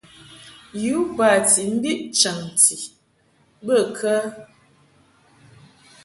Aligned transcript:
U 0.97 0.99
bati 1.17 1.61
mbiʼ 1.75 1.99
chanti 2.19 2.75
bə 3.65 3.75
kə? 3.97 4.15